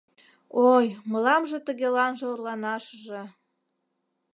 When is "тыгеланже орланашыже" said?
1.65-3.23